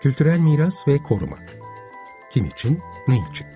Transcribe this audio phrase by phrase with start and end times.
[0.00, 1.38] Kültürel miras ve koruma.
[2.30, 3.46] Kim için, ne için?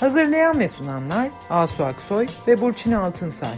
[0.00, 3.54] Hazırlayan ve sunanlar Asu Aksoy ve Burçin Altınsay.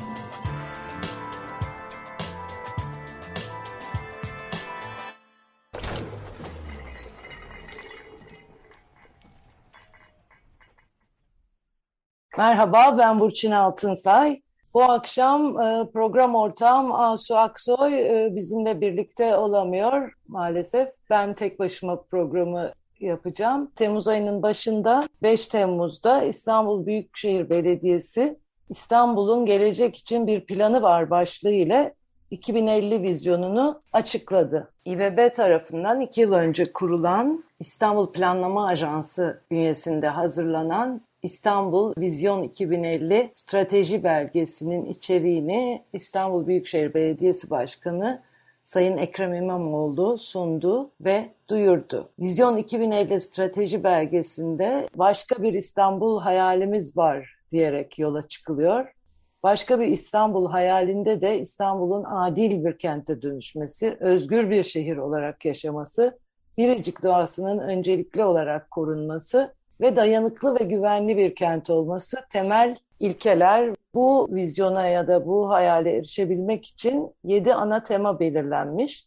[12.38, 14.42] Merhaba ben Burçin Altınsay.
[14.74, 20.88] Bu akşam e, program ortağım Asu Aksoy e, bizimle birlikte olamıyor maalesef.
[21.10, 23.70] Ben tek başıma programı yapacağım.
[23.76, 28.38] Temmuz ayının başında 5 Temmuz'da İstanbul Büyükşehir Belediyesi
[28.70, 31.94] İstanbul'un gelecek için bir planı var başlığı ile
[32.30, 34.72] 2050 vizyonunu açıkladı.
[34.84, 44.04] İBB tarafından iki yıl önce kurulan İstanbul Planlama Ajansı bünyesinde hazırlanan İstanbul Vizyon 2050 strateji
[44.04, 48.22] belgesinin içeriğini İstanbul Büyükşehir Belediyesi Başkanı
[48.64, 52.08] Sayın Ekrem İmamoğlu sundu ve duyurdu.
[52.18, 58.94] Vizyon 2050 strateji belgesinde başka bir İstanbul hayalimiz var diyerek yola çıkılıyor.
[59.42, 66.18] Başka bir İstanbul hayalinde de İstanbul'un adil bir kente dönüşmesi, özgür bir şehir olarak yaşaması,
[66.58, 69.54] biricik doğasının öncelikli olarak korunması
[69.84, 73.74] ve dayanıklı ve güvenli bir kent olması temel ilkeler.
[73.94, 79.06] Bu vizyona ya da bu hayale erişebilmek için 7 ana tema belirlenmiş.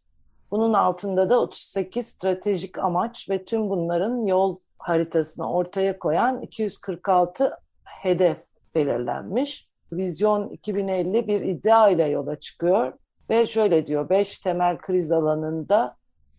[0.52, 8.38] Bunun altında da 38 stratejik amaç ve tüm bunların yol haritasını ortaya koyan 246 hedef
[8.76, 9.68] belirlenmiş.
[9.92, 12.94] Vizyon 2050 bir iddia ile yola çıkıyor
[13.30, 15.96] ve şöyle diyor, 5 temel kriz alanında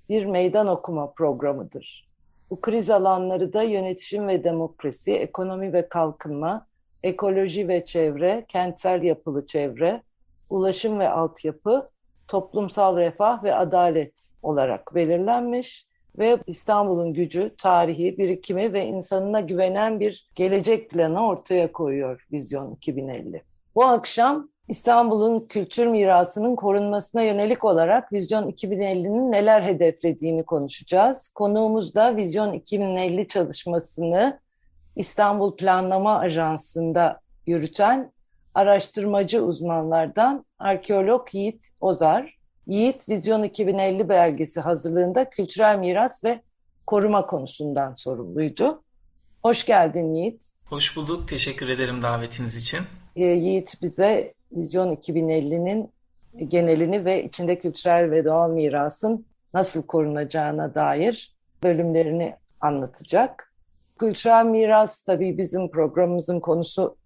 [0.09, 2.08] bir meydan okuma programıdır.
[2.51, 6.67] Bu kriz alanları da yönetişim ve demokrasi, ekonomi ve kalkınma,
[7.03, 10.03] ekoloji ve çevre, kentsel yapılı çevre,
[10.51, 11.91] ulaşım ve altyapı,
[12.29, 20.29] toplumsal refah ve adalet olarak belirlenmiş ve İstanbul'un gücü, tarihi, birikimi ve insanına güvenen bir
[20.35, 23.43] gelecek planı ortaya koyuyor Vizyon 2050.
[23.75, 31.29] Bu akşam İstanbul'un kültür mirasının korunmasına yönelik olarak Vizyon 2050'nin neler hedeflediğini konuşacağız.
[31.29, 34.41] Konuğumuz da Vizyon 2050 çalışmasını
[34.97, 38.13] İstanbul Planlama Ajansı'nda yürüten
[38.55, 42.39] araştırmacı uzmanlardan arkeolog Yiğit Ozar.
[42.67, 46.41] Yiğit, Vizyon 2050 belgesi hazırlığında kültürel miras ve
[46.87, 48.83] koruma konusundan sorumluydu.
[49.43, 50.53] Hoş geldin Yiğit.
[50.65, 51.29] Hoş bulduk.
[51.29, 52.81] Teşekkür ederim davetiniz için.
[53.17, 55.91] Ee, Yiğit bize Vizyon 2050'nin
[56.49, 63.55] genelini ve içinde kültürel ve doğal mirasın nasıl korunacağına dair bölümlerini anlatacak.
[63.99, 66.97] Kültürel miras tabii bizim programımızın konusu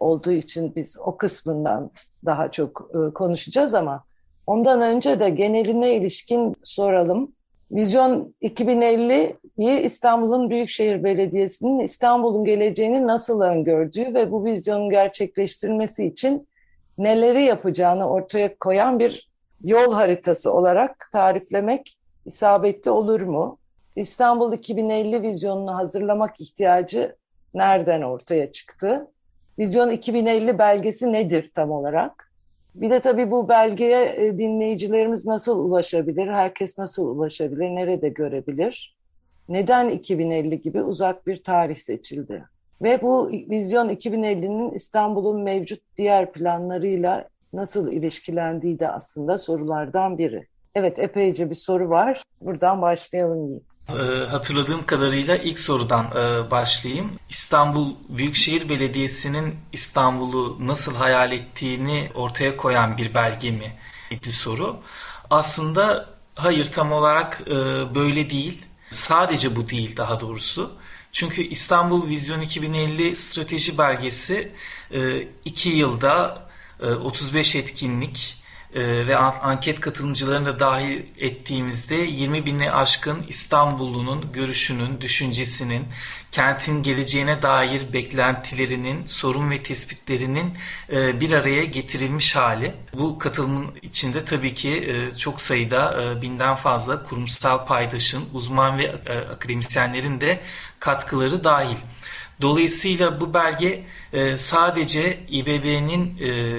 [0.00, 1.90] olduğu için biz o kısmından
[2.24, 4.04] daha çok e, konuşacağız ama
[4.46, 7.32] ondan önce de geneline ilişkin soralım.
[7.70, 16.48] Vizyon 2050'yi İstanbul'un Büyükşehir Belediyesi'nin İstanbul'un geleceğini nasıl öngördüğü ve bu vizyonun gerçekleştirilmesi için
[16.98, 19.30] neleri yapacağını ortaya koyan bir
[19.64, 23.58] yol haritası olarak tariflemek isabetli olur mu?
[23.96, 27.16] İstanbul 2050 vizyonunu hazırlamak ihtiyacı
[27.54, 29.08] nereden ortaya çıktı?
[29.58, 32.32] Vizyon 2050 belgesi nedir tam olarak?
[32.74, 36.28] Bir de tabii bu belgeye e, dinleyicilerimiz nasıl ulaşabilir?
[36.28, 37.64] Herkes nasıl ulaşabilir?
[37.64, 38.96] Nerede görebilir?
[39.48, 42.44] Neden 2050 gibi uzak bir tarih seçildi?
[42.82, 50.46] Ve bu Vizyon 2050'nin İstanbul'un mevcut diğer planlarıyla nasıl ilişkilendiği de aslında sorulardan biri.
[50.74, 52.22] Evet epeyce bir soru var.
[52.40, 53.62] Buradan başlayalım Yiğit.
[53.88, 57.10] Ee, hatırladığım kadarıyla ilk sorudan e, başlayayım.
[57.30, 63.72] İstanbul Büyükşehir Belediyesi'nin İstanbul'u nasıl hayal ettiğini ortaya koyan bir belge mi?
[64.10, 64.76] İdi soru.
[65.30, 67.54] Aslında hayır tam olarak e,
[67.94, 68.66] böyle değil.
[68.90, 70.72] Sadece bu değil daha doğrusu.
[71.12, 74.52] Çünkü İstanbul Vizyon 2050 strateji belgesi
[75.44, 76.48] 2 e, yılda
[76.80, 78.41] 35 e, etkinlik
[78.74, 85.86] e, ve anket katılımcılarını da dahil ettiğimizde 20 bini aşkın İstanbullunun görüşünün, düşüncesinin,
[86.30, 90.56] kentin geleceğine dair beklentilerinin, sorun ve tespitlerinin
[90.92, 92.74] e, bir araya getirilmiş hali.
[92.94, 98.94] Bu katılımın içinde tabii ki e, çok sayıda e, binden fazla kurumsal paydaşın, uzman ve
[99.30, 100.40] akademisyenlerin de
[100.80, 101.76] katkıları dahil.
[102.40, 103.84] Dolayısıyla bu belge
[104.36, 106.16] sadece İBB'nin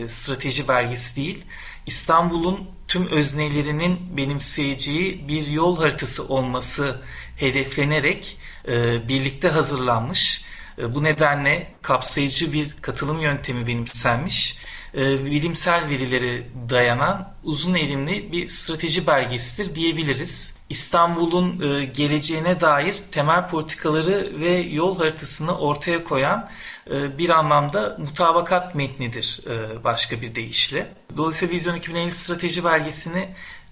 [0.08, 1.46] strateji belgesi değil,
[1.86, 7.02] İstanbul'un tüm öznelerinin benimseyeceği bir yol haritası olması
[7.36, 8.38] hedeflenerek
[8.68, 10.46] e, birlikte hazırlanmış.
[10.78, 14.58] E, bu nedenle kapsayıcı bir katılım yöntemi benimsenmiş
[14.94, 20.58] e, bilimsel verileri dayanan uzun erimli bir strateji belgesidir diyebiliriz.
[20.70, 26.50] İstanbul'un e, geleceğine dair temel politikaları ve yol haritasını ortaya koyan
[26.92, 30.88] e, bir anlamda mutabakat metnidir e, başka bir deyişle.
[31.18, 33.30] Dolayısıyla Vizyon 2050 strateji belgesini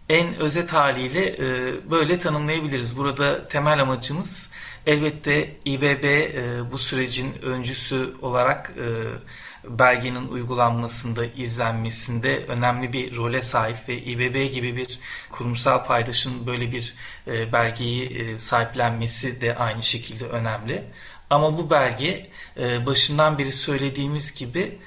[0.09, 2.97] en özet haliyle e, böyle tanımlayabiliriz.
[2.97, 4.51] Burada temel amacımız
[4.85, 8.85] elbette İBB e, bu sürecin öncüsü olarak e,
[9.63, 14.99] belgenin uygulanmasında, izlenmesinde önemli bir role sahip ve İBB gibi bir
[15.31, 16.93] kurumsal paydaşın böyle bir
[17.27, 20.83] e, belgeyi e, sahiplenmesi de aynı şekilde önemli.
[21.29, 24.79] Ama bu belge e, başından beri söylediğimiz gibi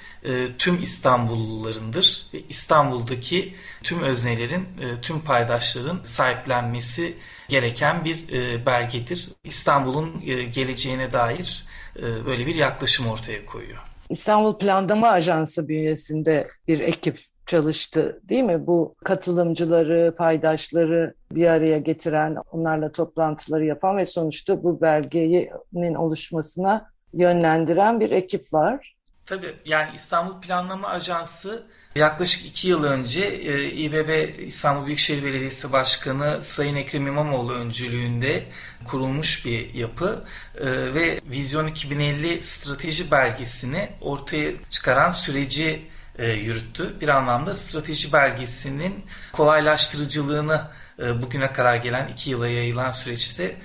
[0.58, 4.68] tüm İstanbullularındır ve İstanbul'daki tüm öznelerin,
[5.02, 7.16] tüm paydaşların sahiplenmesi
[7.48, 8.28] gereken bir
[8.66, 9.28] belgedir.
[9.44, 10.20] İstanbul'un
[10.52, 11.64] geleceğine dair
[12.02, 13.93] böyle bir yaklaşım ortaya koyuyor.
[14.10, 18.66] İstanbul Planlama Ajansı bünyesinde bir ekip çalıştı değil mi?
[18.66, 28.00] Bu katılımcıları, paydaşları bir araya getiren, onlarla toplantıları yapan ve sonuçta bu belgenin oluşmasına yönlendiren
[28.00, 28.94] bir ekip var.
[29.26, 36.42] Tabii yani İstanbul Planlama Ajansı yaklaşık iki yıl önce e, İBB İstanbul Büyükşehir Belediyesi Başkanı
[36.42, 38.46] Sayın Ekrem İmamoğlu öncülüğünde
[38.84, 40.24] kurulmuş bir yapı
[40.58, 45.82] e, ve Vizyon 2050 strateji belgesini ortaya çıkaran süreci
[46.18, 47.00] e, yürüttü.
[47.00, 53.56] Bir anlamda strateji belgesinin kolaylaştırıcılığını bugüne kadar gelen iki yıla yayılan süreçte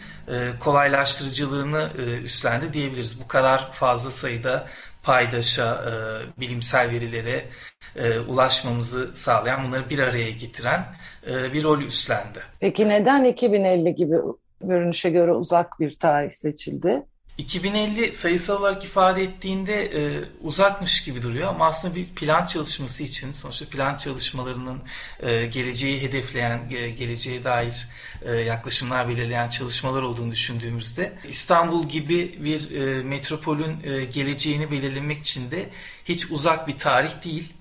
[0.60, 1.92] kolaylaştırıcılığını
[2.24, 3.22] üstlendi diyebiliriz.
[3.22, 4.68] Bu kadar fazla sayıda
[5.04, 5.84] paydaşa,
[6.38, 7.50] bilimsel verilere
[8.00, 10.86] e, ulaşmamızı sağlayan, bunları bir araya getiren
[11.28, 12.40] e, bir rol üstlendi.
[12.60, 14.16] Peki neden 2050 gibi
[14.62, 17.04] görünüşe göre uzak bir tarih seçildi?
[17.40, 23.32] 2050 sayısal olarak ifade ettiğinde e, uzakmış gibi duruyor ama aslında bir plan çalışması için
[23.32, 24.80] sonuçta plan çalışmalarının
[25.20, 27.88] e, geleceği hedefleyen, e, geleceğe dair
[28.22, 35.52] e, yaklaşımlar belirleyen çalışmalar olduğunu düşündüğümüzde İstanbul gibi bir e, metropolün e, geleceğini belirlemek için
[35.52, 35.70] de
[36.06, 37.54] hiç uzak bir tarih değil.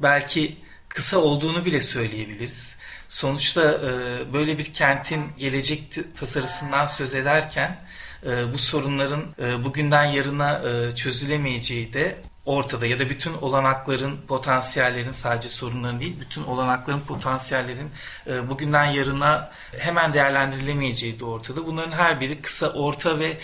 [0.00, 0.56] Belki
[0.88, 2.78] kısa olduğunu bile söyleyebiliriz.
[3.08, 3.88] Sonuçta e,
[4.32, 7.80] böyle bir kentin gelecek tasarısından söz ederken
[8.22, 10.62] e, bu sorunların e, bugünden yarına
[10.94, 17.90] çözülemeyeceği de ortada ya da bütün olanakların, potansiyellerin sadece sorunların değil, bütün olanakların, potansiyellerin
[18.26, 21.66] bugünden yarına hemen değerlendirilemeyeceği de ortada.
[21.66, 23.38] Bunların her biri kısa, orta ve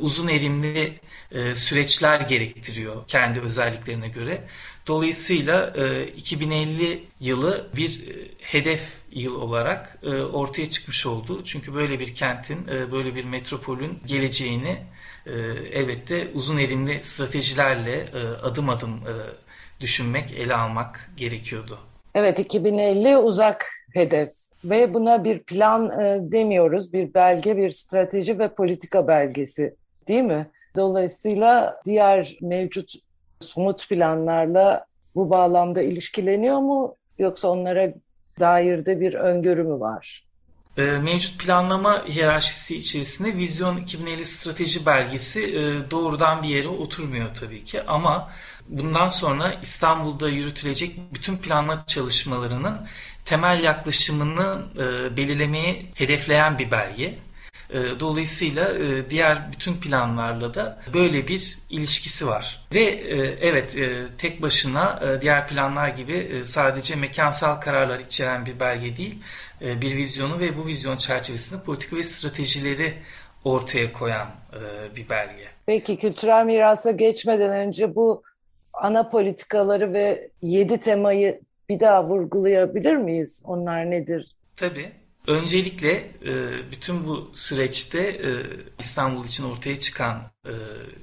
[0.00, 1.00] uzun erimli
[1.54, 4.44] süreçler gerektiriyor kendi özelliklerine göre.
[4.86, 5.72] Dolayısıyla
[6.16, 8.04] 2050 yılı bir
[8.38, 9.98] hedef yıl olarak
[10.32, 11.44] ortaya çıkmış oldu.
[11.44, 14.78] Çünkü böyle bir kentin, böyle bir metropolün geleceğini
[15.26, 15.30] e,
[15.72, 19.14] elbette uzun erimli stratejilerle e, adım adım e,
[19.80, 21.78] düşünmek, ele almak gerekiyordu.
[22.14, 24.30] Evet 2050 uzak hedef
[24.64, 25.90] ve buna bir plan
[26.32, 26.92] demiyoruz.
[26.92, 29.74] Bir belge, bir strateji ve politika belgesi
[30.08, 30.50] değil mi?
[30.76, 32.94] Dolayısıyla diğer mevcut
[33.42, 37.94] somut planlarla bu bağlamda ilişkileniyor mu yoksa onlara
[38.40, 40.24] dair de bir öngörü mü var?
[40.78, 47.64] Ee, mevcut planlama hiyerarşisi içerisinde Vizyon 2050 strateji belgesi e, doğrudan bir yere oturmuyor tabii
[47.64, 48.30] ki ama
[48.68, 52.76] bundan sonra İstanbul'da yürütülecek bütün planlama çalışmalarının
[53.24, 57.18] temel yaklaşımını e, belirlemeyi hedefleyen bir belge.
[57.72, 62.66] E, dolayısıyla e, diğer bütün planlarla da böyle bir ilişkisi var.
[62.74, 63.78] Ve e, evet
[64.18, 69.18] tek başına diğer planlar gibi sadece mekansal kararlar içeren bir belge değil,
[69.60, 72.94] bir vizyonu ve bu vizyon çerçevesinde politika ve stratejileri
[73.44, 74.26] ortaya koyan
[74.96, 75.46] bir belge.
[75.66, 78.22] Peki kültürel mirasa geçmeden önce bu
[78.72, 83.42] ana politikaları ve yedi temayı bir daha vurgulayabilir miyiz?
[83.44, 84.34] Onlar nedir?
[84.56, 84.92] Tabii.
[85.26, 85.92] Öncelikle
[86.24, 88.30] e, bütün bu süreçte e,
[88.78, 90.52] İstanbul için ortaya çıkan e,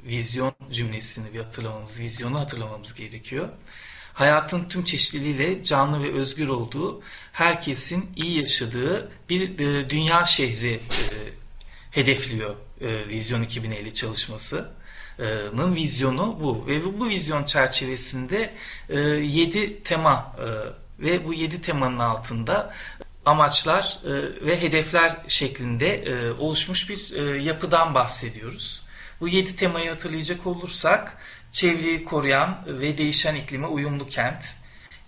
[0.07, 3.49] vizyon cümlesini bir hatırlamamız, vizyonu hatırlamamız gerekiyor.
[4.13, 9.57] Hayatın tüm çeşitliliğiyle canlı ve özgür olduğu, herkesin iyi yaşadığı bir
[9.89, 10.81] dünya şehri
[11.91, 16.67] hedefliyor Vizyon 2050 çalışmasının vizyonu bu.
[16.67, 18.53] Ve bu vizyon çerçevesinde
[19.21, 20.35] yedi tema
[20.99, 22.73] ve bu yedi temanın altında
[23.25, 24.09] amaçlar e,
[24.45, 28.81] ve hedefler şeklinde e, oluşmuş bir e, yapıdan bahsediyoruz.
[29.19, 31.17] Bu yedi temayı hatırlayacak olursak
[31.51, 34.45] çevreyi koruyan ve değişen iklime uyumlu kent,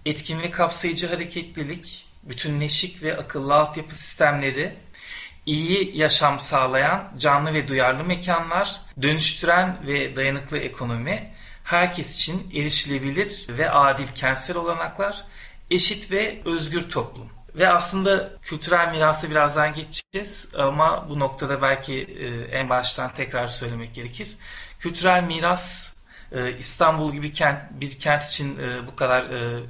[0.06, 4.76] etkin ve kapsayıcı hareketlilik, bütünleşik ve akıllı altyapı sistemleri,
[5.46, 13.72] iyi yaşam sağlayan canlı ve duyarlı mekanlar, dönüştüren ve dayanıklı ekonomi, herkes için erişilebilir ve
[13.72, 15.24] adil kentsel olanaklar,
[15.72, 17.30] eşit ve özgür toplum.
[17.56, 23.94] Ve aslında kültürel mirası birazdan geçeceğiz ama bu noktada belki e, en baştan tekrar söylemek
[23.94, 24.38] gerekir.
[24.80, 25.94] Kültürel miras
[26.32, 29.24] e, İstanbul gibi kent, bir kent için e, bu kadar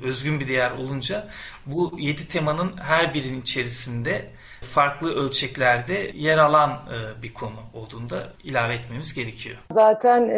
[0.03, 1.27] özgün bir değer olunca
[1.65, 4.29] bu yedi temanın her birinin içerisinde
[4.61, 6.79] farklı ölçeklerde yer alan
[7.23, 9.57] bir konu olduğunda ilave etmemiz gerekiyor.
[9.71, 10.29] Zaten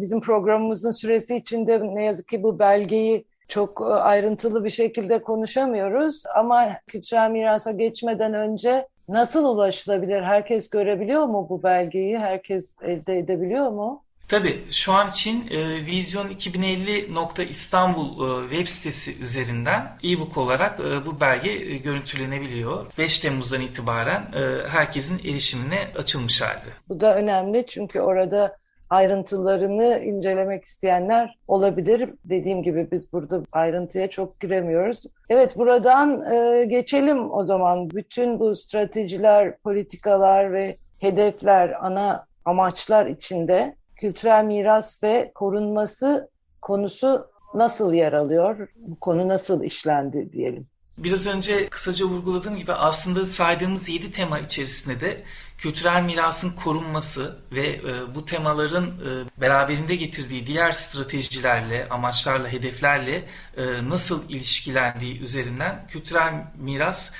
[0.00, 6.22] bizim programımızın süresi içinde ne yazık ki bu belgeyi çok e, ayrıntılı bir şekilde konuşamıyoruz
[6.36, 10.22] ama kültürel mirasa geçmeden önce nasıl ulaşılabilir?
[10.22, 12.18] Herkes görebiliyor mu bu belgeyi?
[12.18, 14.04] Herkes elde edebiliyor mu?
[14.30, 18.08] Tabii şu an için e, Vizyon 2050.İstanbul
[18.44, 22.86] e, web sitesi üzerinden e-book olarak e, bu belge e, görüntülenebiliyor.
[22.98, 26.70] 5 Temmuz'dan itibaren e, herkesin erişimine açılmış halde.
[26.88, 28.59] Bu da önemli çünkü orada
[28.90, 32.10] ayrıntılarını incelemek isteyenler olabilir.
[32.24, 35.06] Dediğim gibi biz burada ayrıntıya çok giremiyoruz.
[35.28, 37.90] Evet buradan e, geçelim o zaman.
[37.90, 46.28] Bütün bu stratejiler, politikalar ve hedefler, ana amaçlar içinde kültürel miras ve korunması
[46.62, 48.68] konusu nasıl yer alıyor?
[48.76, 50.66] Bu konu nasıl işlendi diyelim.
[51.04, 55.24] Biraz önce kısaca vurguladığım gibi aslında saydığımız 7 tema içerisinde de
[55.58, 63.88] kültürel mirasın korunması ve e, bu temaların e, beraberinde getirdiği diğer stratejilerle, amaçlarla, hedeflerle e,
[63.88, 67.12] nasıl ilişkilendiği üzerinden kültürel miras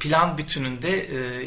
[0.00, 0.88] plan bütününde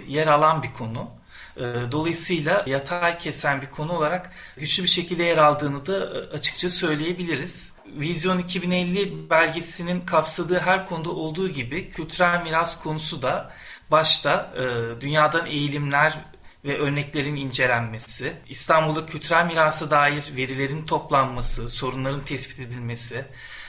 [0.08, 1.21] yer alan bir konu.
[1.58, 6.70] E, dolayısıyla yatay kesen bir konu olarak güçlü bir şekilde yer aldığını da e, açıkça
[6.70, 7.74] söyleyebiliriz.
[7.86, 13.52] Vizyon 2050 belgesinin kapsadığı her konuda olduğu gibi kültürel miras konusu da
[13.92, 16.18] başta e, dünyadan eğilimler
[16.66, 23.26] ve örneklerin incelenmesi, İstanbul'da kültürel mirasa dair verilerin toplanması, sorunların tespit edilmesi,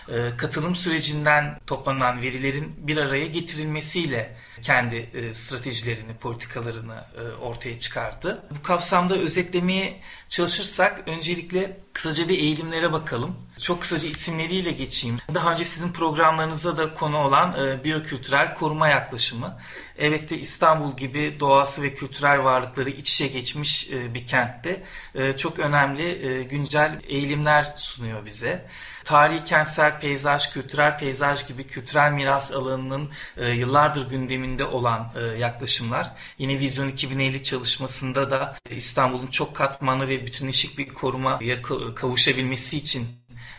[0.08, 8.42] e, katılım sürecinden toplanan verilerin bir araya getirilmesiyle kendi e, stratejilerini, politikalarını e, ortaya çıkardı.
[8.50, 13.36] Bu kapsamda özetlemeye çalışırsak öncelikle kısaca bir eğilimlere bakalım.
[13.60, 15.18] Çok kısaca isimleriyle geçeyim.
[15.34, 19.58] Daha önce sizin programlarınızda da konu olan e, biyokültürel koruma yaklaşımı.
[19.98, 24.82] Evet de İstanbul gibi doğası ve kültürel varlıkları iç içe geçmiş e, bir kentte
[25.14, 28.66] e, çok önemli e, güncel eğilimler sunuyor bize.
[29.04, 36.12] Tarihi kentsel peyzaj, kültürel peyzaj gibi kültürel miras alanının e, yıllardır gündeminde olan e, yaklaşımlar.
[36.38, 41.62] Yine Vizyon 2050 çalışmasında da İstanbul'un çok katmanlı ve bütünleşik bir korumaya
[41.94, 43.06] kavuşabilmesi için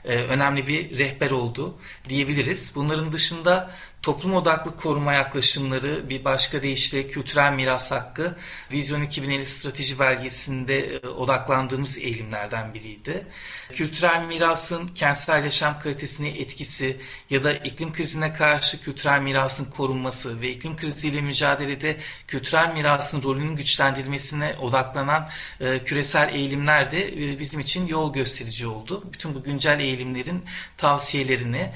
[0.06, 1.78] e, önemli bir rehber oldu
[2.10, 2.72] diyebiliriz.
[2.76, 3.72] Bunların dışında
[4.04, 8.36] toplum odaklı koruma yaklaşımları bir başka deyişle kültürel miras hakkı
[8.72, 13.28] Vizyon 2050 strateji belgesinde e, odaklandığımız eğilimlerden biriydi.
[13.72, 16.98] Kültürel mirasın kentsel yaşam kalitesine etkisi
[17.30, 23.56] ya da iklim krizine karşı kültürel mirasın korunması ve iklim kriziyle mücadelede kültürel mirasın rolünün
[23.56, 25.30] güçlendirilmesine odaklanan
[25.60, 29.04] e, küresel eğilimler de e, bizim için yol gösterici oldu.
[29.14, 30.46] Bütün bu güncel eğilimlerin
[30.78, 31.72] tavsiyelerini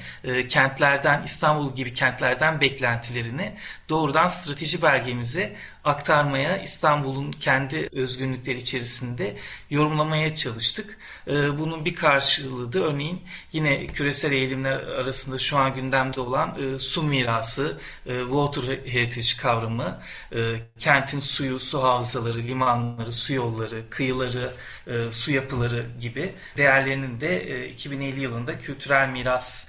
[0.48, 3.54] kentlerden İstanbul gibi kent kentlerden beklentilerini
[3.88, 9.36] doğrudan strateji belgemize aktarmaya, İstanbul'un kendi özgünlükleri içerisinde
[9.70, 10.98] yorumlamaya çalıştık.
[11.26, 13.22] Ee, bunun bir karşılığı da örneğin
[13.52, 20.00] yine küresel eğilimler arasında şu an gündemde olan e, su mirası, e, water heritage kavramı,
[20.32, 20.38] e,
[20.78, 24.54] kentin suyu, su havzaları, limanları, su yolları, kıyıları,
[25.10, 29.68] su yapıları gibi değerlerinin de 2050 yılında kültürel miras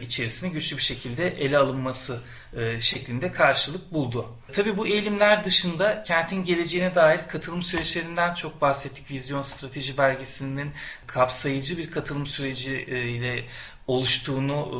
[0.00, 2.20] içerisinde güçlü bir şekilde ele alınması
[2.56, 4.28] e, şeklinde karşılık buldu.
[4.52, 9.10] Tabi bu eğilimler dışında kentin geleceğine dair katılım süreçlerinden çok bahsettik.
[9.10, 10.70] Vizyon Strateji Belgesi'nin
[11.06, 13.44] kapsayıcı bir katılım süreci e, ile
[13.86, 14.76] oluştuğunu e,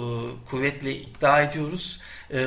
[0.51, 2.01] kuvvetle iddia ediyoruz.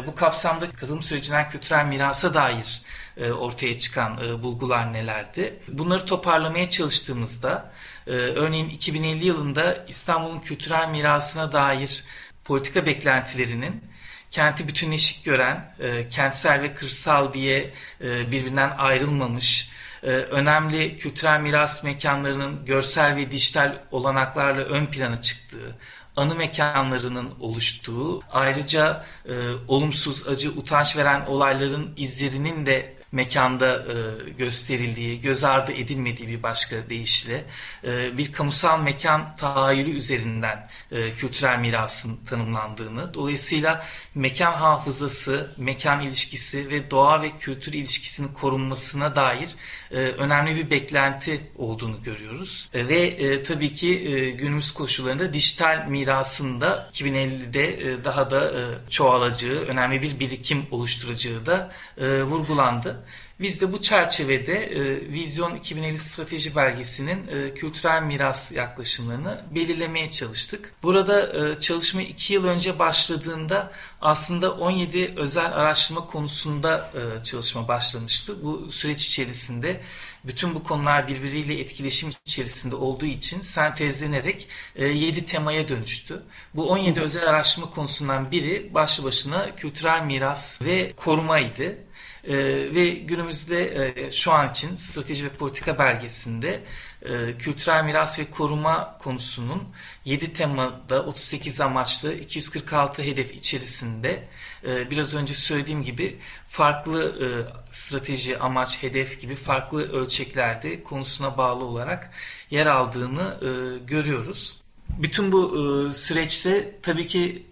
[0.08, 2.82] Bu kapsamda katılım sürecinden kültürel mirasa dair
[3.18, 5.60] ortaya çıkan bulgular nelerdi?
[5.68, 7.72] Bunları toparlamaya çalıştığımızda
[8.08, 12.04] örneğin 2050 yılında İstanbul'un kültürel mirasına dair
[12.48, 13.84] politika beklentilerinin
[14.32, 19.70] kenti bütünleşik gören, e, kentsel ve kırsal diye e, birbirinden ayrılmamış,
[20.04, 25.76] e, önemli kültürel miras mekanlarının görsel ve dijital olanaklarla ön plana çıktığı,
[26.16, 29.34] anı mekanlarının oluştuğu, ayrıca e,
[29.68, 36.90] olumsuz, acı, utanç veren olayların izlerinin de mekanda e, gösterildiği, göz ardı edilmediği bir başka
[36.90, 37.46] deyişle
[37.84, 43.86] e, bir kamusal mekan tahayyülü üzerinden e, kültürel mirasın tanımlandığını, dolayısıyla
[44.16, 49.50] mekan hafızası, mekan ilişkisi ve doğa ve kültür ilişkisinin korunmasına dair
[49.96, 52.70] önemli bir beklenti olduğunu görüyoruz.
[52.74, 58.90] E, ve e, tabii ki e, günümüz koşullarında dijital mirasında 2050'de e, daha da e,
[58.90, 63.04] çoğalacağı, önemli bir birikim oluşturacağı da e, vurgulandı.
[63.40, 70.74] Biz de bu çerçevede e, Vizyon 2050 Strateji Belgesi'nin e, kültürel miras yaklaşımlarını belirlemeye çalıştık.
[70.84, 78.44] Burada e, çalışma 2 yıl önce başladığında aslında 17 özel araştırma konusunda e, çalışma başlamıştı.
[78.44, 79.82] Bu süreç içerisinde
[80.24, 86.24] bütün bu konular birbiriyle etkileşim içerisinde olduğu için sentezlenerek e, 7 temaya dönüştü.
[86.56, 91.87] Bu 17 özel araştırma konusundan biri başlı başına kültürel miras ve korumaydı.
[92.28, 92.36] E,
[92.76, 96.64] ve günümüzde e, şu an için strateji ve politika belgesinde
[97.02, 99.64] e, kültürel miras ve koruma konusunun
[100.06, 104.28] 7 temada 38 amaçlı 246 hedef içerisinde
[104.64, 107.28] e, biraz önce söylediğim gibi farklı e,
[107.72, 112.12] strateji, amaç, hedef gibi farklı ölçeklerde konusuna bağlı olarak
[112.50, 113.50] yer aldığını e,
[113.86, 114.62] görüyoruz.
[114.90, 115.58] Bütün bu
[115.90, 117.46] e, süreçte tabii ki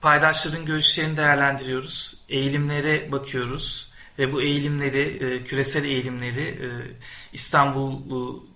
[0.00, 6.68] paydaşların görüşlerini değerlendiriyoruz, eğilimlere bakıyoruz, ve bu eğilimleri, e, küresel eğilimleri e,
[7.32, 8.00] İstanbul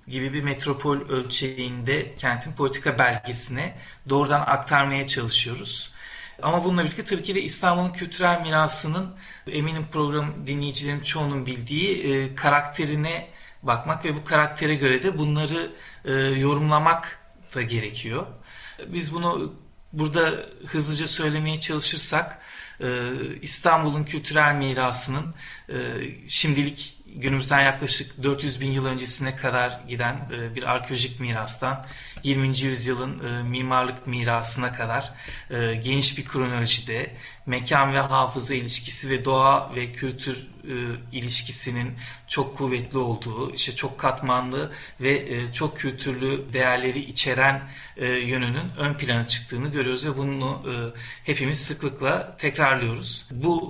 [0.08, 5.92] gibi bir metropol ölçeğinde kentin politika belgesine doğrudan aktarmaya çalışıyoruz.
[6.42, 9.14] Ama bununla birlikte tabii ki de İstanbul'un kültürel mirasının
[9.46, 13.28] eminim program dinleyicilerin çoğunun bildiği e, karakterine
[13.62, 15.73] bakmak ve bu karaktere göre de bunları
[16.38, 17.18] yorumlamak
[17.54, 18.26] da gerekiyor.
[18.87, 19.54] Biz bunu
[19.92, 22.38] burada hızlıca söylemeye çalışırsak
[23.43, 25.35] İstanbul'un kültürel mirasının
[25.69, 25.75] e,
[26.28, 31.87] şimdilik günümüzden yaklaşık 400 bin yıl öncesine kadar giden e, bir arkeolojik mirastan
[32.23, 32.59] 20.
[32.59, 35.12] yüzyılın e, mimarlık mirasına kadar
[35.50, 37.16] e, geniş bir kronolojide
[37.47, 40.53] mekan ve hafıza ilişkisi ve doğa ve kültür
[41.12, 41.94] ilişkisinin
[42.28, 47.62] çok kuvvetli olduğu, işte çok katmanlı ve çok kültürlü değerleri içeren
[48.00, 50.62] yönünün ön plana çıktığını görüyoruz ve bunu
[51.25, 53.26] hepimiz sıklıkla tekrarlıyoruz.
[53.30, 53.61] Bu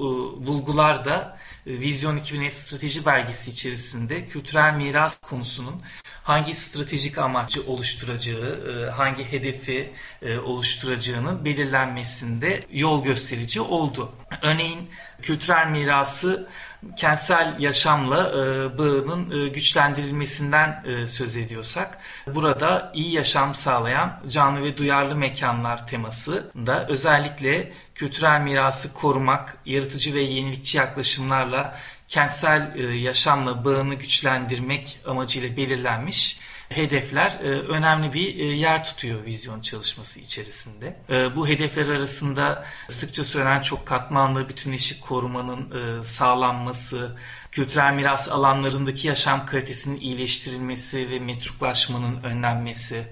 [0.46, 5.82] bulgular da Vizyon 2050 strateji belgesi içerisinde kültürel miras konusunun
[6.22, 9.92] hangi stratejik amacı oluşturacağı, e, hangi hedefi
[10.22, 14.12] e, oluşturacağının belirlenmesinde yol gösterici oldu.
[14.42, 14.90] Örneğin
[15.24, 16.48] kültürel mirası
[16.96, 25.86] kentsel yaşamla e, bağının güçlendirilmesinden söz ediyorsak burada iyi yaşam sağlayan canlı ve duyarlı mekanlar
[25.86, 31.76] teması da özellikle kültürel mirası korumak, yaratıcı ve yenilikçi yaklaşımlarla
[32.08, 39.60] kentsel e, yaşamla bağını güçlendirmek amacıyla belirlenmiş hedefler e, önemli bir e, yer tutuyor vizyon
[39.60, 40.96] çalışması içerisinde.
[41.36, 47.16] Bu hedefler arasında sıkça söylenen çok katmanlı bütünleşik korumanın sağlanması,
[47.50, 53.06] kültürel miras alanlarındaki yaşam kalitesinin iyileştirilmesi ve metruklaşmanın önlenmesi,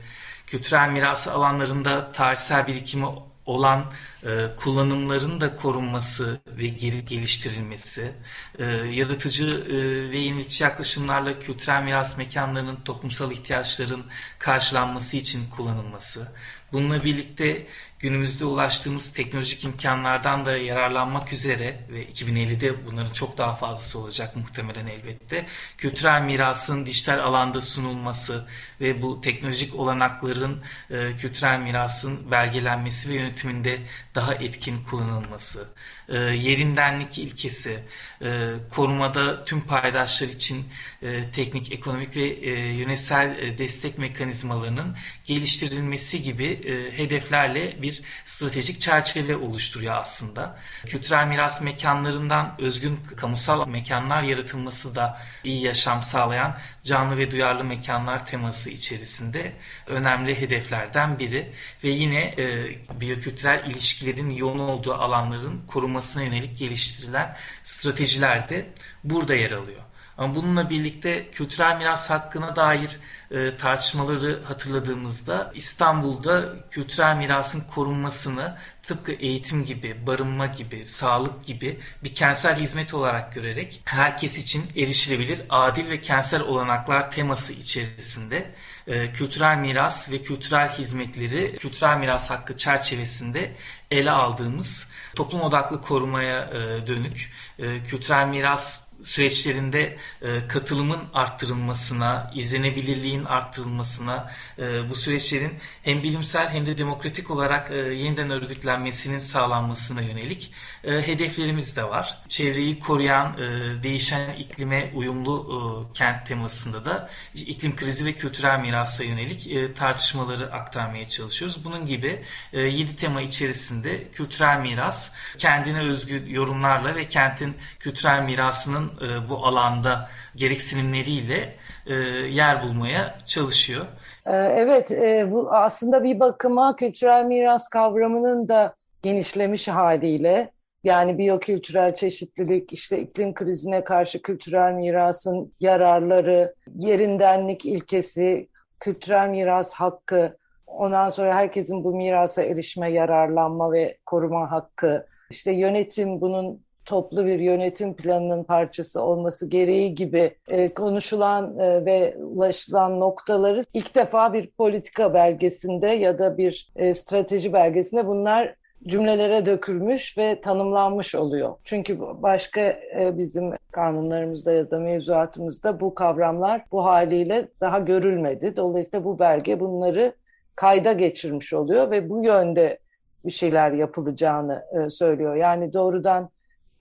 [0.47, 3.07] kültürel miras alanlarında tarihsel birikimi
[3.47, 3.93] olan
[4.27, 8.13] e, kullanımların da korunması ve geri geliştirilmesi,
[8.59, 14.05] e, yaratıcı e, ve yenilikçi yaklaşımlarla kültürel miras mekanlarının toplumsal ihtiyaçların
[14.39, 16.33] karşılanması için kullanılması,
[16.73, 17.67] bununla birlikte
[18.03, 24.87] günümüzde ulaştığımız teknolojik imkanlardan da yararlanmak üzere ve 2050'de bunların çok daha fazlası olacak muhtemelen
[24.87, 25.47] elbette.
[25.79, 28.47] Kültürel mirasın dijital alanda sunulması
[28.81, 33.79] ve bu teknolojik olanakların e, kültürel mirasın belgelenmesi ve yönetiminde
[34.15, 35.69] daha etkin kullanılması,
[36.09, 37.79] e, yerindenlik ilkesi,
[38.23, 40.65] e, korumada tüm paydaşlar için
[41.03, 48.03] e, teknik, ekonomik ve e, yönetsel e, destek mekanizmalarının geliştirilmesi gibi e, hedeflerle bir bir
[48.25, 50.59] stratejik çerçeve oluşturuyor aslında.
[50.87, 58.27] Kültürel miras mekanlarından özgün kamusal mekanlar yaratılması da iyi yaşam sağlayan canlı ve duyarlı mekanlar
[58.27, 59.53] teması içerisinde
[59.87, 61.53] önemli hedeflerden biri
[61.85, 68.67] ve yine e, biyokültürel ilişkilerin yoğun olduğu alanların korunmasına yönelik geliştirilen stratejiler de
[69.05, 69.81] burada yer alıyor.
[70.23, 72.99] Ama bununla birlikte kültürel miras hakkına dair
[73.31, 82.15] e, tartışmaları hatırladığımızda İstanbul'da kültürel mirasın korunmasını tıpkı eğitim gibi, barınma gibi, sağlık gibi bir
[82.15, 88.55] kentsel hizmet olarak görerek herkes için erişilebilir, adil ve kentsel olanaklar teması içerisinde
[88.87, 93.57] e, kültürel miras ve kültürel hizmetleri kültürel miras hakkı çerçevesinde
[93.91, 103.25] ele aldığımız toplum odaklı korumaya e, dönük e, kültürel miras süreçlerinde e, katılımın arttırılmasına, izlenebilirliğin
[103.25, 110.53] arttırılmasına, e, bu süreçlerin hem bilimsel hem de demokratik olarak e, yeniden örgütlenmesinin sağlanmasına yönelik
[110.83, 112.23] hedeflerimiz de var.
[112.29, 113.37] Çevreyi koruyan,
[113.83, 121.65] değişen iklime uyumlu kent temasında da iklim krizi ve kültürel mirasa yönelik tartışmaları aktarmaya çalışıyoruz.
[121.65, 129.29] Bunun gibi 7 tema içerisinde kültürel miras, kendine özgü yorumlarla ve kentin kültürel mirasının e,
[129.29, 131.55] bu alanda gereksinimleriyle
[131.87, 131.95] e,
[132.29, 133.87] yer bulmaya çalışıyor.
[134.27, 140.53] E, evet, e, bu aslında bir bakıma kültürel miras kavramının da genişlemiş haliyle
[140.85, 148.49] yani biyokültürel çeşitlilik, işte iklim krizine karşı kültürel mirasın yararları, yerindenlik ilkesi,
[148.81, 156.21] kültürel miras hakkı, ondan sonra herkesin bu mirasa erişme, yararlanma ve koruma hakkı, işte yönetim
[156.21, 163.63] bunun toplu bir yönetim planının parçası olması gereği gibi e, konuşulan e, ve ulaşılan noktaları
[163.75, 168.55] ilk defa bir politika belgesinde ya da bir e, strateji belgesinde bunlar
[168.87, 171.55] cümlelere dökülmüş ve tanımlanmış oluyor.
[171.65, 178.57] Çünkü başka e, bizim kanunlarımızda ya da mevzuatımızda bu kavramlar bu haliyle daha görülmedi.
[178.57, 180.13] Dolayısıyla bu belge bunları
[180.57, 182.79] kayda geçirmiş oluyor ve bu yönde
[183.25, 185.37] bir şeyler yapılacağını e, söylüyor.
[185.37, 186.31] Yani doğrudan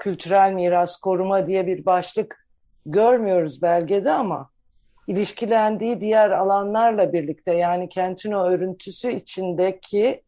[0.02, 2.48] kültürel miras koruma diye bir başlık
[2.86, 4.50] görmüyoruz belgede ama
[5.08, 10.24] ilişkilendiği diğer alanlarla birlikte yani kentin o örüntüsü içindeki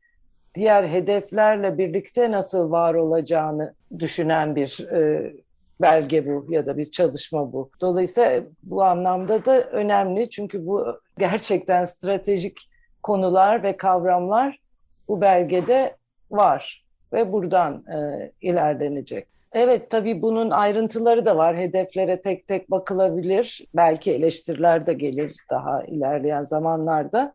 [0.56, 5.34] diğer hedeflerle birlikte nasıl var olacağını düşünen bir e,
[5.82, 7.70] belge bu ya da bir çalışma bu.
[7.82, 12.60] Dolayısıyla bu anlamda da önemli çünkü bu gerçekten stratejik
[13.04, 14.60] konular ve kavramlar
[15.08, 15.96] bu belgede
[16.32, 19.33] var ve buradan e, ilerlenecek.
[19.54, 21.58] Evet tabii bunun ayrıntıları da var.
[21.58, 23.68] Hedeflere tek tek bakılabilir.
[23.76, 27.34] Belki eleştiriler de gelir daha ilerleyen zamanlarda.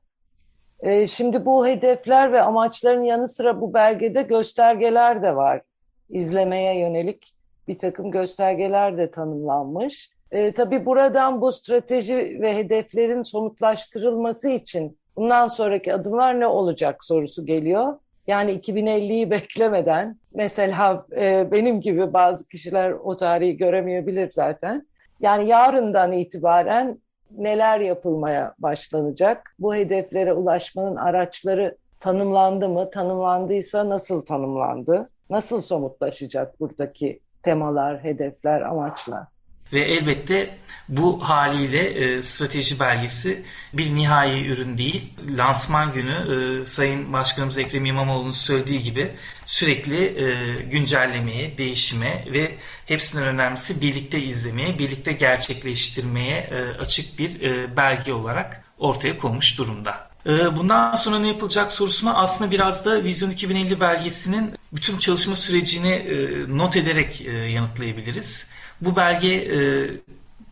[0.81, 5.63] Ee, şimdi bu hedefler ve amaçların yanı sıra bu belgede göstergeler de var.
[6.09, 7.35] İzlemeye yönelik
[7.69, 10.11] bir takım göstergeler de tanımlanmış.
[10.31, 17.47] Ee, tabii buradan bu strateji ve hedeflerin somutlaştırılması için bundan sonraki adımlar ne olacak sorusu
[17.47, 17.99] geliyor.
[18.29, 24.87] Yani 2050'yi beklemeden mesela e, benim gibi bazı kişiler o tarihi göremeyebilir zaten.
[25.21, 26.99] Yani yarından itibaren
[27.31, 29.55] neler yapılmaya başlanacak?
[29.59, 32.91] Bu hedeflere ulaşmanın araçları tanımlandı mı?
[32.91, 35.11] Tanımlandıysa nasıl tanımlandı?
[35.31, 39.38] Nasıl somutlaşacak buradaki temalar, hedefler, amaçlar?
[39.73, 45.13] Ve elbette bu haliyle e, strateji belgesi bir nihai ürün değil.
[45.37, 46.13] Lansman günü
[46.61, 49.13] e, Sayın Başkanımız Ekrem İmamoğlu'nun söylediği gibi
[49.45, 57.77] sürekli e, güncellemeye, değişime ve hepsinden önemlisi birlikte izlemeye, birlikte gerçekleştirmeye e, açık bir e,
[57.77, 60.09] belge olarak ortaya konmuş durumda.
[60.27, 65.91] E, bundan sonra ne yapılacak sorusuna aslında biraz da Vizyon 2050 belgesinin bütün çalışma sürecini
[65.91, 68.51] e, not ederek e, yanıtlayabiliriz.
[68.83, 69.91] Bu belge e,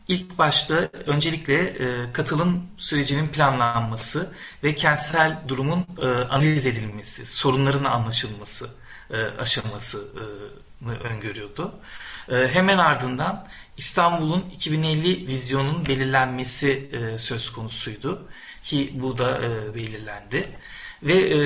[0.09, 0.75] ilk başta
[1.07, 4.33] öncelikle e, katılım sürecinin planlanması
[4.65, 8.69] ve kentsel durumun e, analiz edilmesi, sorunların anlaşılması
[9.11, 11.75] e, aşamasını öngörüyordu.
[12.29, 18.29] E, hemen ardından İstanbul'un 2050 vizyonun belirlenmesi e, söz konusuydu
[18.63, 20.49] ki bu da e, belirlendi
[21.03, 21.39] ve e,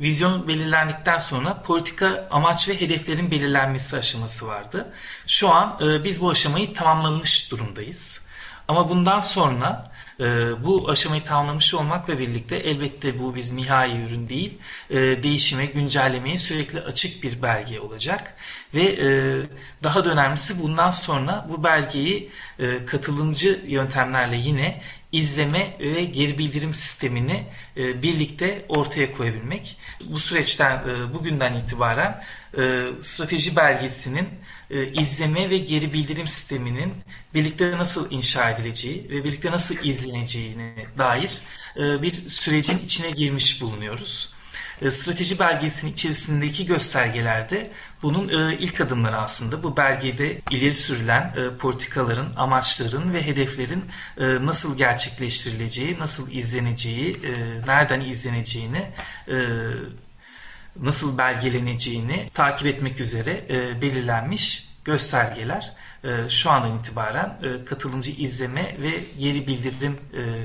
[0.00, 4.92] vizyon belirlendikten sonra politika amaç ve hedeflerin belirlenmesi aşaması vardı.
[5.26, 8.26] Şu an e, biz bu aşamayı tamamlamış durumdayız.
[8.68, 10.24] Ama bundan sonra e,
[10.64, 14.58] bu aşamayı tamamlamış olmakla birlikte elbette bu bir nihai ürün değil.
[14.90, 18.34] E, değişime, güncellemeye sürekli açık bir belge olacak.
[18.74, 19.08] Ve e,
[19.82, 24.82] daha da önemlisi bundan sonra bu belgeyi e, katılımcı yöntemlerle yine
[25.12, 29.76] izleme ve geri bildirim sistemini e, birlikte ortaya koyabilmek.
[30.04, 32.24] Bu süreçten e, bugünden itibaren
[32.58, 34.28] e, strateji belgesinin
[34.92, 36.94] izleme ve geri bildirim sisteminin
[37.34, 41.30] birlikte nasıl inşa edileceği ve birlikte nasıl izleneceğine dair
[41.76, 44.35] bir sürecin içine girmiş bulunuyoruz.
[44.82, 47.70] E, strateji belgesinin içerisindeki göstergelerde
[48.02, 49.62] bunun e, ilk adımları aslında.
[49.62, 53.84] Bu belgede ileri sürülen e, politikaların, amaçların ve hedeflerin
[54.18, 57.20] nasıl gerçekleştirileceği, nasıl izleneceği,
[57.66, 58.90] nereden izleneceğini
[60.76, 63.44] nasıl belgeleneceğini takip etmek üzere
[63.82, 65.72] belirlenmiş göstergeler
[66.28, 69.98] şu andan itibaren katılımcı izleme ve geri bildirim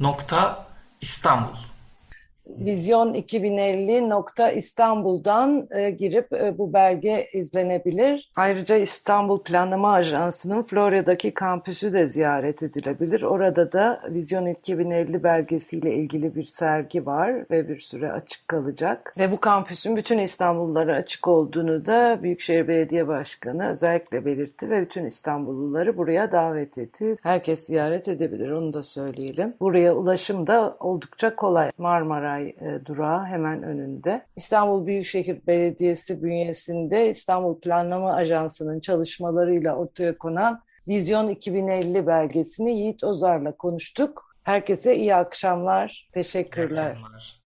[0.00, 0.66] nokta
[1.00, 1.56] İstanbul.
[2.48, 8.30] Vizyon 2050.İstanbul'dan e, girip e, bu belge izlenebilir.
[8.36, 13.22] Ayrıca İstanbul Planlama Ajansı'nın Florya'daki kampüsü de ziyaret edilebilir.
[13.22, 19.14] Orada da Vizyon 2050 belgesiyle ilgili bir sergi var ve bir süre açık kalacak.
[19.18, 25.04] Ve bu kampüsün bütün İstanbullulara açık olduğunu da Büyükşehir Belediye Başkanı özellikle belirtti ve bütün
[25.04, 27.16] İstanbulluları buraya davet etti.
[27.22, 29.54] Herkes ziyaret edebilir onu da söyleyelim.
[29.60, 31.70] Buraya ulaşım da oldukça kolay.
[31.78, 34.22] Marmara Saray e, durağı hemen önünde.
[34.36, 43.56] İstanbul Büyükşehir Belediyesi bünyesinde İstanbul Planlama Ajansı'nın çalışmalarıyla ortaya konan Vizyon 2050 belgesini Yiğit Ozar'la
[43.56, 44.36] konuştuk.
[44.42, 46.08] Herkese iyi akşamlar.
[46.12, 46.68] Teşekkürler.
[46.68, 47.45] İyi akşamlar.